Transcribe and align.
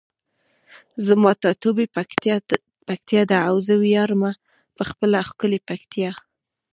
زما 1.07 1.31
ټاټوبی 1.41 1.85
پکتیکا 1.95 3.21
ده 3.29 3.37
او 3.49 3.55
زه 3.67 3.73
ویاړمه 3.83 4.31
په 4.75 4.83
خپله 4.89 5.17
ښکلي 5.29 5.59
پکتیکا. 5.67 6.11